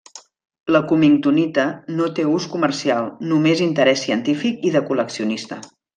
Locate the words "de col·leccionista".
4.79-5.61